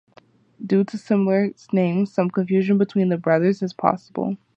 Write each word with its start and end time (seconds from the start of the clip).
Due 0.65 0.83
to 0.83 0.97
similar 0.97 1.51
names, 1.71 2.11
some 2.11 2.31
confusion 2.31 2.79
between 2.79 3.09
the 3.09 3.19
brothers 3.19 3.61
is 3.61 3.71
possible. 3.71 4.35